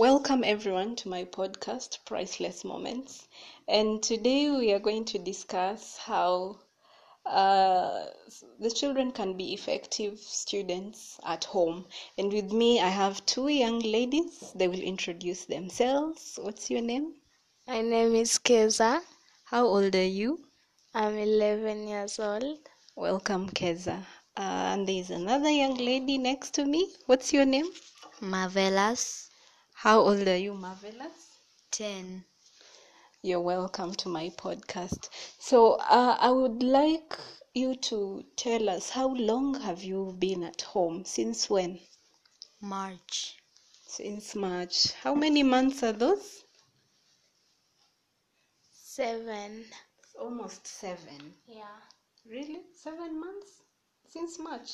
Welcome 0.00 0.44
everyone 0.44 0.96
to 0.96 1.10
my 1.10 1.24
podcast, 1.24 1.98
Priceless 2.06 2.64
Moments. 2.64 3.28
And 3.68 4.02
today 4.02 4.50
we 4.50 4.72
are 4.72 4.78
going 4.78 5.04
to 5.04 5.18
discuss 5.18 5.98
how 5.98 6.60
uh, 7.26 8.06
the 8.58 8.70
children 8.70 9.12
can 9.12 9.36
be 9.36 9.52
effective 9.52 10.18
students 10.18 11.20
at 11.26 11.44
home. 11.44 11.84
And 12.16 12.32
with 12.32 12.50
me, 12.50 12.80
I 12.80 12.88
have 12.88 13.26
two 13.26 13.48
young 13.48 13.80
ladies. 13.80 14.52
They 14.54 14.68
will 14.68 14.80
introduce 14.80 15.44
themselves. 15.44 16.38
What's 16.40 16.70
your 16.70 16.80
name? 16.80 17.16
My 17.68 17.82
name 17.82 18.14
is 18.14 18.38
Keza. 18.38 19.02
How 19.44 19.66
old 19.66 19.94
are 19.94 20.02
you? 20.02 20.46
I'm 20.94 21.18
11 21.18 21.86
years 21.86 22.18
old. 22.18 22.58
Welcome, 22.96 23.50
Keza. 23.50 23.98
Uh, 24.34 24.72
and 24.72 24.88
there's 24.88 25.10
another 25.10 25.50
young 25.50 25.74
lady 25.74 26.16
next 26.16 26.54
to 26.54 26.64
me. 26.64 26.90
What's 27.04 27.34
your 27.34 27.44
name? 27.44 27.70
Marvelous 28.22 29.29
How 29.82 30.00
old 30.00 30.28
are 30.28 30.36
you, 30.36 30.52
Marvelous? 30.52 31.38
10. 31.70 32.22
You're 33.22 33.40
welcome 33.40 33.94
to 33.94 34.10
my 34.10 34.28
podcast. 34.28 35.08
So, 35.38 35.76
uh, 35.76 36.18
I 36.20 36.28
would 36.30 36.62
like 36.62 37.18
you 37.54 37.76
to 37.88 38.22
tell 38.36 38.68
us 38.68 38.90
how 38.90 39.08
long 39.08 39.58
have 39.62 39.82
you 39.82 40.14
been 40.18 40.42
at 40.42 40.60
home? 40.60 41.06
Since 41.06 41.48
when? 41.48 41.80
March 42.60 43.38
Since 43.86 44.34
March. 44.34 44.92
How 44.92 45.14
many 45.14 45.42
months 45.42 45.82
are 45.82 45.94
those? 45.94 46.44
Seven. 48.74 49.64
Almost 50.20 50.66
seven. 50.66 51.32
Yeah. 51.46 51.80
Really? 52.26 52.60
Seven 52.74 53.18
months? 53.18 53.62
Since 54.06 54.38
March? 54.38 54.72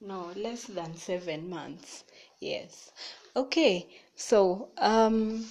No, 0.00 0.32
less 0.36 0.64
than 0.64 0.96
seven 0.96 1.48
months. 1.48 2.04
Yes. 2.38 2.92
Okay. 3.34 3.88
So, 4.14 4.68
um, 4.76 5.48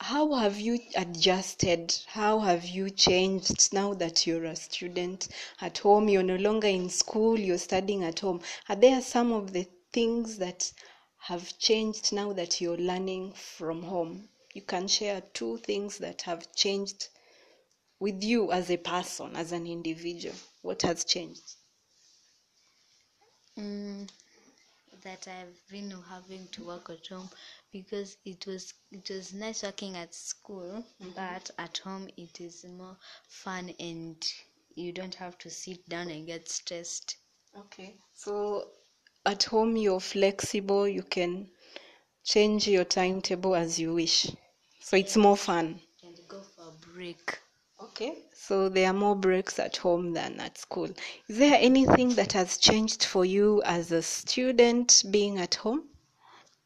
how 0.00 0.32
have 0.34 0.58
you 0.58 0.78
adjusted? 0.96 1.94
How 2.06 2.40
have 2.40 2.64
you 2.64 2.90
changed 2.90 3.72
now 3.72 3.94
that 3.94 4.26
you're 4.26 4.44
a 4.44 4.56
student 4.56 5.28
at 5.60 5.78
home? 5.78 6.08
You're 6.08 6.22
no 6.22 6.36
longer 6.36 6.68
in 6.68 6.88
school, 6.88 7.38
you're 7.38 7.58
studying 7.58 8.04
at 8.04 8.20
home. 8.20 8.40
Are 8.68 8.76
there 8.76 9.00
some 9.00 9.32
of 9.32 9.52
the 9.52 9.66
things 9.92 10.38
that 10.38 10.72
have 11.18 11.58
changed 11.58 12.12
now 12.12 12.32
that 12.32 12.60
you're 12.60 12.76
learning 12.76 13.32
from 13.32 13.82
home? 13.82 14.28
You 14.52 14.62
can 14.62 14.88
share 14.88 15.20
two 15.32 15.58
things 15.58 15.98
that 15.98 16.22
have 16.22 16.52
changed 16.54 17.08
with 17.98 18.22
you 18.22 18.52
as 18.52 18.70
a 18.70 18.76
person, 18.76 19.36
as 19.36 19.52
an 19.52 19.66
individual. 19.66 20.36
What 20.62 20.82
has 20.82 21.04
changed? 21.04 21.56
Mm, 23.58 24.08
that 25.02 25.28
I've 25.28 25.68
been 25.70 25.90
having 26.08 26.48
to 26.52 26.64
work 26.64 26.90
at 26.90 27.06
home 27.08 27.28
because 27.72 28.16
it 28.24 28.46
was 28.46 28.74
it 28.92 29.08
was 29.10 29.32
nice 29.34 29.62
working 29.62 29.96
at 29.96 30.14
school 30.14 30.84
but 31.16 31.50
at 31.58 31.78
home 31.78 32.08
it 32.16 32.40
is 32.40 32.64
more 32.64 32.96
fun 33.28 33.70
and 33.78 34.16
you 34.74 34.92
don't 34.92 35.14
have 35.14 35.38
to 35.38 35.50
sit 35.50 35.88
down 35.88 36.10
and 36.10 36.26
get 36.26 36.48
stressed 36.48 37.16
Okay. 37.56 37.94
So 38.14 38.68
at 39.26 39.44
home 39.44 39.76
you're 39.76 40.00
flexible, 40.00 40.88
you 40.88 41.02
can 41.02 41.48
change 42.24 42.66
your 42.68 42.84
timetable 42.84 43.54
as 43.54 43.78
you 43.78 43.94
wish. 43.94 44.26
So 44.80 44.96
it's 44.96 45.16
more 45.16 45.36
fun. 45.36 45.80
and 46.02 46.18
go 46.28 46.42
for 46.42 46.68
a 46.68 46.72
break 46.94 47.38
Okay. 47.94 48.18
So 48.34 48.68
there 48.68 48.88
are 48.90 48.92
more 48.92 49.14
breaks 49.14 49.58
at 49.60 49.76
home 49.78 50.14
than 50.14 50.40
at 50.40 50.58
school. 50.58 50.90
Is 51.28 51.38
there 51.38 51.56
anything 51.60 52.14
that 52.16 52.32
has 52.32 52.58
changed 52.58 53.04
for 53.04 53.24
you 53.24 53.62
as 53.64 53.92
a 53.92 54.02
student 54.02 55.04
being 55.10 55.38
at 55.38 55.54
home? 55.54 55.88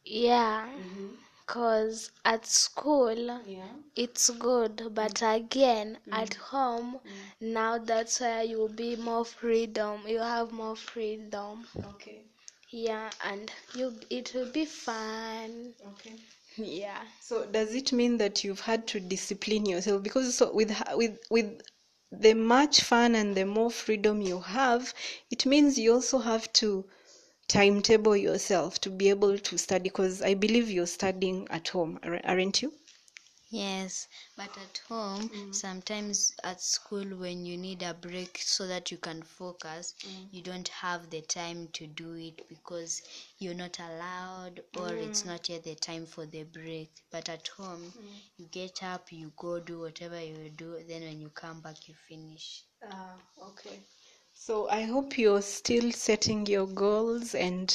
Yeah. 0.04 0.68
Mm-hmm. 0.78 1.14
Cause 1.46 2.10
at 2.24 2.46
school 2.46 3.42
Yeah. 3.44 3.74
it's 3.96 4.30
good, 4.30 4.94
but 4.94 5.14
mm. 5.16 5.36
again 5.36 5.98
mm. 6.06 6.12
at 6.12 6.34
home 6.34 7.00
mm. 7.04 7.32
now 7.40 7.78
that's 7.78 8.20
where 8.20 8.42
you'll 8.42 8.68
be 8.68 8.96
more 8.96 9.24
freedom. 9.24 10.06
You 10.06 10.20
have 10.20 10.52
more 10.52 10.76
freedom. 10.76 11.66
Okay. 11.84 12.24
Yeah, 12.70 13.10
and 13.24 13.52
you 13.74 14.00
it 14.10 14.34
will 14.34 14.50
be 14.50 14.64
fun. 14.66 15.74
Okay. 15.86 16.16
Yeah. 16.58 17.02
So 17.20 17.46
does 17.46 17.74
it 17.74 17.90
mean 17.92 18.18
that 18.18 18.44
you've 18.44 18.60
had 18.60 18.86
to 18.88 19.00
discipline 19.00 19.64
yourself 19.64 20.02
because 20.02 20.34
so 20.34 20.52
with 20.52 20.70
with 20.94 21.18
with 21.30 21.62
the 22.12 22.34
much 22.34 22.82
fun 22.82 23.14
and 23.14 23.34
the 23.34 23.46
more 23.46 23.70
freedom 23.70 24.20
you 24.20 24.40
have, 24.40 24.92
it 25.30 25.46
means 25.46 25.78
you 25.78 25.94
also 25.94 26.18
have 26.18 26.52
to 26.54 26.84
timetable 27.48 28.16
yourself 28.16 28.80
to 28.82 28.90
be 28.90 29.10
able 29.10 29.38
to 29.38 29.58
study 29.58 29.84
because 29.84 30.22
I 30.22 30.34
believe 30.34 30.70
you're 30.70 30.86
studying 30.86 31.46
at 31.50 31.68
home, 31.68 31.98
aren't 32.02 32.62
you? 32.62 32.72
Yes 33.50 34.08
but 34.36 34.56
at 34.58 34.78
home 34.88 35.30
sometimes 35.50 36.32
at 36.44 36.60
school 36.60 37.04
when 37.18 37.44
you 37.44 37.56
need 37.56 37.82
a 37.82 37.92
break 37.94 38.38
so 38.38 38.66
that 38.66 38.90
you 38.90 38.96
can 38.98 39.22
focus 39.22 39.94
you 40.30 40.42
don't 40.42 40.68
have 40.68 41.10
the 41.10 41.20
time 41.22 41.68
to 41.68 41.86
do 41.86 42.14
it 42.14 42.48
because 42.48 43.02
you're 43.38 43.54
not 43.54 43.78
allowed 43.78 44.60
or 44.74 44.94
it's 44.94 45.24
not 45.24 45.48
yet 45.48 45.62
the 45.64 45.74
time 45.74 46.06
for 46.06 46.26
the 46.26 46.44
break 46.44 46.90
but 47.10 47.28
at 47.28 47.46
home 47.48 47.92
you 48.36 48.46
get 48.46 48.82
up 48.82 49.12
you 49.12 49.32
go 49.36 49.58
do 49.60 49.80
whatever 49.80 50.20
you 50.22 50.50
do 50.50 50.78
then 50.88 51.02
when 51.02 51.20
you 51.20 51.28
come 51.30 51.60
back 51.60 51.88
you 51.88 51.94
finish 52.08 52.64
Ah, 52.82 53.16
okay. 53.48 53.82
So 54.34 54.68
I 54.68 54.82
hope 54.82 55.18
you're 55.18 55.42
still 55.42 55.92
setting 55.92 56.46
your 56.46 56.66
goals 56.66 57.34
and 57.34 57.72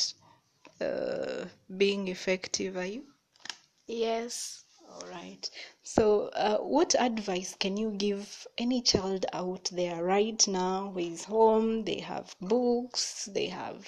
uh, 0.81 1.45
being 1.77 2.07
effective, 2.07 2.75
are 2.77 2.85
you? 2.85 3.05
Yes. 3.87 4.65
All 4.93 5.07
right. 5.09 5.49
So, 5.83 6.27
uh, 6.29 6.57
what 6.59 6.95
advice 6.97 7.53
can 7.59 7.75
you 7.75 7.91
give 7.91 8.47
any 8.57 8.81
child 8.81 9.25
out 9.33 9.65
there 9.73 10.03
right 10.03 10.47
now 10.47 10.91
who 10.91 10.99
is 10.99 11.25
home? 11.25 11.83
They 11.83 11.99
have 11.99 12.35
books, 12.39 13.25
they 13.25 13.47
have 13.47 13.85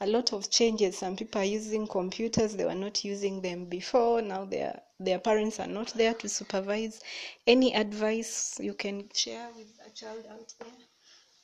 a 0.00 0.06
lot 0.06 0.32
of 0.32 0.50
changes. 0.50 0.98
Some 0.98 1.16
people 1.16 1.40
are 1.40 1.44
using 1.44 1.88
computers, 1.88 2.54
they 2.54 2.64
were 2.66 2.74
not 2.86 3.04
using 3.04 3.40
them 3.42 3.64
before. 3.64 4.22
Now 4.22 4.44
their 4.44 4.82
their 5.00 5.18
parents 5.18 5.58
are 5.58 5.66
not 5.66 5.88
there 5.94 6.14
to 6.14 6.28
supervise. 6.28 7.00
Any 7.46 7.74
advice 7.74 8.58
you 8.60 8.74
can 8.74 9.08
share 9.14 9.48
with 9.56 9.72
a 9.86 9.90
child 9.90 10.24
out 10.30 10.52
there? 10.60 10.68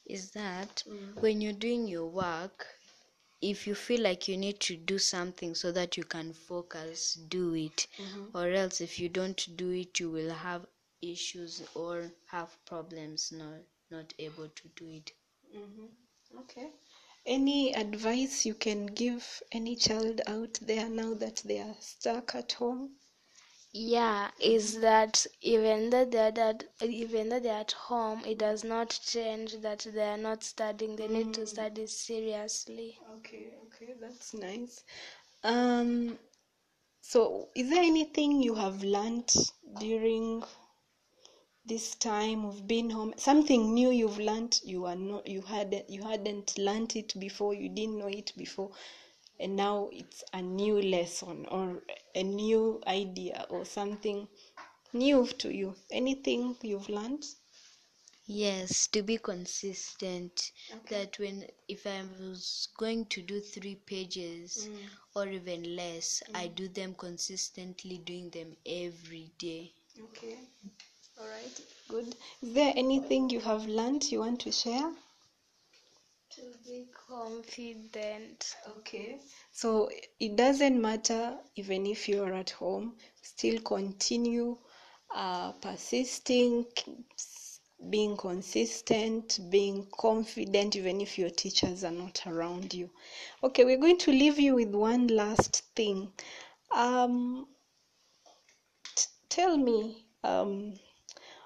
is 0.07 0.31
that 0.33 0.83
when 1.21 1.41
you're 1.41 1.53
doing 1.67 1.87
your 1.89 2.07
work 2.07 2.67
if 3.43 3.67
you 3.67 3.75
feel 3.75 4.01
like 4.01 4.29
you 4.29 4.37
need 4.37 4.59
to 4.61 4.77
do 4.77 4.99
something 4.99 5.55
so 5.55 5.73
that 5.73 5.97
you 5.97 6.05
can 6.05 6.33
focus 6.33 7.15
do 7.29 7.55
it 7.55 7.87
mm-hmm. 7.99 8.37
or 8.37 8.51
else 8.51 8.81
if 8.81 8.99
you 8.99 9.09
don't 9.09 9.49
do 9.57 9.71
it 9.71 10.01
you 10.01 10.11
will 10.11 10.33
have 10.33 10.65
issues 11.03 11.63
or 11.75 12.11
have 12.27 12.57
problems 12.65 13.33
not 13.33 13.61
not 13.91 14.15
able 14.19 14.49
to 14.49 14.69
do 14.77 14.89
it 14.89 15.13
mm-hmm. 15.55 15.87
Okay. 16.39 16.71
Any 17.27 17.75
advice 17.75 18.47
you 18.47 18.55
can 18.55 18.87
give 18.87 19.43
any 19.53 19.77
child 19.77 20.23
out 20.27 20.59
there 20.63 20.89
now 20.89 21.13
that 21.15 21.43
they 21.45 21.61
are 21.61 21.77
stuck 21.79 22.35
at 22.35 22.53
home? 22.53 22.97
Yeah, 23.75 24.31
is 24.41 24.81
that 24.81 25.27
even 25.43 25.91
though 25.91 26.05
they're 26.07 26.31
that 26.33 26.65
even 26.81 27.29
though 27.29 27.41
they're 27.41 27.61
at 27.61 27.73
home, 27.73 28.25
it 28.25 28.39
does 28.39 28.65
not 28.65 28.99
change 29.05 29.55
that 29.61 29.81
they 29.93 30.09
are 30.09 30.17
not 30.17 30.43
studying. 30.45 30.97
They 30.97 31.09
need 31.09 31.35
to 31.35 31.47
study 31.47 31.87
seriously. 31.87 32.99
Okay, 33.19 33.53
okay, 33.67 33.95
that's 34.01 34.33
nice. 34.35 34.85
Um, 35.45 36.19
so 37.03 37.51
is 37.55 37.71
there 37.71 37.83
anything 37.85 38.43
you 38.43 38.55
have 38.55 38.85
learned 38.85 39.33
during 39.81 40.45
this 41.65 41.95
time 41.97 42.45
of 42.45 42.67
being 42.69 42.91
home? 42.91 43.13
Something 43.17 43.75
new 43.75 43.91
you've 43.91 44.19
learned 44.19 44.61
you 44.65 44.85
are 44.87 44.95
not 44.97 45.27
you 45.27 45.43
hadn't 45.43 45.89
you 45.91 46.03
hadn't 46.03 46.57
learned 46.59 46.95
it 46.97 47.19
before, 47.19 47.53
you 47.55 47.69
didn't 47.69 47.99
know 47.99 48.07
it 48.09 48.33
before, 48.37 48.71
and 49.41 49.57
now 49.57 49.89
it's 49.93 50.23
a 50.33 50.43
new 50.43 50.81
lesson 50.81 51.47
or 51.51 51.83
a 52.15 52.23
new 52.23 52.81
idea 52.87 53.47
or 53.51 53.65
something 53.65 54.29
new 54.93 55.27
to 55.39 55.55
you. 55.55 55.75
Anything 55.91 56.57
you've 56.63 56.89
learned? 56.89 57.25
yes 58.27 58.87
to 58.87 59.03
be 59.03 59.19
consistent 59.19 60.53
that 60.89 61.19
when 61.19 61.45
if 61.67 61.85
i 61.89 62.03
was 62.21 62.69
going 62.79 63.05
to 63.07 63.21
do 63.21 63.41
three 63.41 63.75
pages 63.75 64.69
mm. 64.71 64.77
or 65.17 65.27
even 65.27 65.75
less 65.75 66.23
mm. 66.31 66.37
i 66.37 66.47
do 66.47 66.69
them 66.69 66.95
consistently 66.95 67.99
doing 67.99 68.31
them 68.31 68.57
every 68.65 69.33
day 69.39 69.73
Okay. 70.01 70.39
All 71.21 71.27
right. 71.27 71.61
Good. 71.89 72.17
Is 72.43 72.55
there 72.55 72.73
anything 72.75 73.29
you 73.29 73.41
have 73.41 73.67
learned 73.67 74.11
you 74.11 74.21
want 74.21 74.41
to 74.41 74.53
share? 74.53 74.93
To 76.43 76.59
be 76.69 76.89
confident. 77.09 78.57
Okay. 78.79 79.21
So 79.53 79.89
it 80.19 80.35
doesn't 80.35 80.81
matter 80.83 81.39
even 81.55 81.87
if 81.87 82.09
you're 82.09 82.35
at 82.35 82.51
home, 82.51 82.97
still 83.23 83.61
continue 83.61 84.59
uh, 85.15 85.53
persisting, 85.53 86.67
being 87.91 88.17
consistent, 88.17 89.39
being 89.51 89.87
confident, 89.97 90.75
even 90.75 91.01
if 91.01 91.17
your 91.17 91.31
teachers 91.31 91.85
are 91.85 91.93
not 91.93 92.21
around 92.27 92.75
you. 92.75 92.91
Okay, 93.45 93.65
we're 93.65 93.79
going 93.79 93.99
to 93.99 94.11
leave 94.11 94.41
you 94.41 94.57
with 94.57 94.75
one 94.75 95.07
last 95.07 95.63
thing. 95.77 96.13
Um, 96.75 97.47
t- 98.97 99.07
tell 99.29 99.57
me, 99.57 100.07
um, 100.25 100.75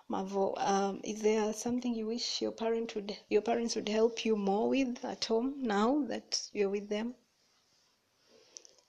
Mavo, 0.09 0.55
um, 0.59 1.01
is 1.03 1.21
there 1.23 1.53
something 1.53 1.95
you 1.95 2.07
wish 2.07 2.41
your 2.41 2.53
parent 2.53 2.95
would 2.95 3.17
your 3.29 3.43
parents 3.43 3.75
would 3.75 3.89
help 3.89 4.25
you 4.25 4.37
more 4.37 4.69
with 4.69 5.05
at 5.05 5.25
home 5.25 5.55
now 5.63 6.05
that 6.09 6.49
you're 6.53 6.71
with 6.71 6.89
them? 6.89 7.15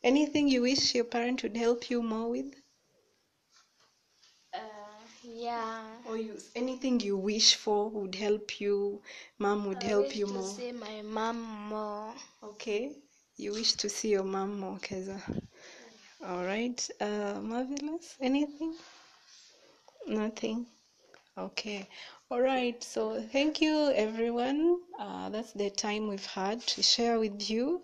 Anything 0.03 0.47
you 0.47 0.61
wish 0.61 0.93
your 0.95 1.05
parent 1.05 1.41
would 1.43 1.57
help 1.57 1.89
you 1.89 2.03
more 2.03 2.29
with? 2.29 2.53
Uh, 4.53 4.59
yeah. 5.23 5.83
Or 6.07 6.17
you, 6.17 6.37
anything 6.55 6.99
you 6.99 7.17
wish 7.17 7.55
for 7.55 7.89
would 7.89 8.15
help 8.15 8.59
you, 8.61 9.01
mom 9.39 9.65
would 9.65 9.83
I 9.83 9.87
help 9.87 10.05
wish 10.05 10.17
you 10.17 10.27
to 10.27 10.33
more. 10.33 10.43
see 10.43 10.71
my 10.71 11.01
mom 11.01 11.41
more. 11.69 12.13
Okay, 12.43 12.91
you 13.37 13.53
wish 13.53 13.73
to 13.73 13.89
see 13.89 14.09
your 14.09 14.23
mom 14.23 14.59
more, 14.59 14.77
Keza. 14.77 15.19
All 16.23 16.43
right, 16.45 16.89
uh, 17.01 17.39
marvelous. 17.41 18.15
Anything? 18.21 18.75
Nothing. 20.07 20.65
Okay. 21.37 21.87
All 22.29 22.41
right. 22.41 22.83
So 22.83 23.21
thank 23.21 23.61
you, 23.61 23.91
everyone. 23.93 24.79
Uh, 24.99 25.29
that's 25.29 25.53
the 25.53 25.69
time 25.69 26.07
we've 26.07 26.25
had 26.25 26.61
to 26.73 26.81
share 26.81 27.19
with 27.19 27.49
you. 27.49 27.81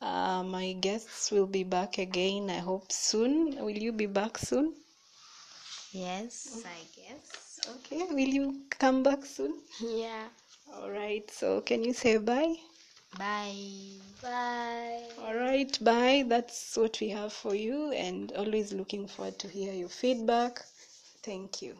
Uh, 0.00 0.42
my 0.42 0.72
guests 0.72 1.30
will 1.30 1.46
be 1.46 1.64
back 1.64 1.98
again. 1.98 2.50
I 2.50 2.58
hope 2.58 2.90
soon. 2.92 3.56
Will 3.64 3.78
you 3.86 3.92
be 3.92 4.06
back 4.06 4.38
soon? 4.38 4.74
Yes, 5.92 6.64
I 6.64 6.80
guess. 6.96 7.60
Okay. 7.76 8.04
Will 8.10 8.28
you 8.38 8.62
come 8.70 9.02
back 9.02 9.24
soon? 9.24 9.54
Yeah. 9.80 10.28
All 10.74 10.90
right. 10.90 11.30
So 11.30 11.60
can 11.60 11.84
you 11.84 11.92
say 11.92 12.16
bye? 12.18 12.56
Bye. 13.18 14.00
Bye. 14.22 15.02
All 15.24 15.34
right, 15.34 15.72
bye. 15.84 16.24
That's 16.26 16.76
what 16.76 17.00
we 17.00 17.08
have 17.10 17.32
for 17.32 17.54
you, 17.54 17.92
and 17.92 18.32
always 18.32 18.72
looking 18.72 19.06
forward 19.06 19.38
to 19.40 19.48
hear 19.48 19.72
your 19.72 19.88
feedback. 19.88 20.64
Thank 21.22 21.62
you. 21.62 21.76